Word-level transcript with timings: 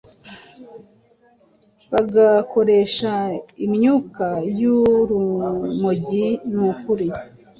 bagakoresha 1.91 3.11
imyuka 3.65 4.25
y’urumogi 4.59 6.27
nukuri 6.51 7.07